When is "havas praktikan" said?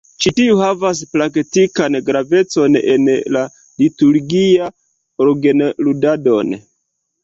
0.61-1.99